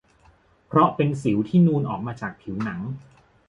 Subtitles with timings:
[0.67, 2.79] เพราะเป็นสิวที่นูนออกมาจากผิวหนัง